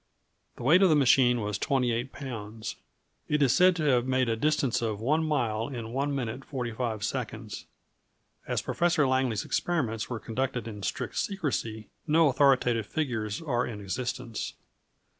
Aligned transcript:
The 0.55 0.63
weight 0.63 0.81
of 0.81 0.89
the 0.89 0.95
machine 0.95 1.41
was 1.41 1.59
28 1.59 2.11
lbs. 2.11 2.73
It 3.27 3.43
is 3.43 3.53
said 3.55 3.75
to 3.75 3.83
have 3.83 4.07
made 4.07 4.29
a 4.29 4.35
distance 4.35 4.81
of 4.81 4.99
1 4.99 5.23
mile 5.23 5.67
in 5.67 5.93
1 5.93 6.15
minute 6.15 6.43
45 6.43 7.03
seconds. 7.03 7.67
As 8.47 8.63
Professor 8.63 9.05
Langley's 9.07 9.45
experiments 9.45 10.09
were 10.09 10.19
conducted 10.19 10.67
in 10.67 10.81
strict 10.81 11.17
secrecy, 11.19 11.89
no 12.07 12.29
authoritative 12.29 12.87
figures 12.87 13.43
are 13.43 13.63
in 13.67 13.79
existence. 13.79 14.55